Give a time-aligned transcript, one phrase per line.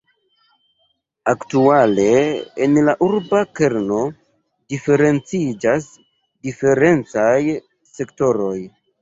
[1.33, 2.05] Aktuale,
[2.67, 3.99] en la urba kerno
[4.75, 5.87] diferenciĝas
[6.49, 7.37] diferencaj
[7.93, 8.59] sektoroj.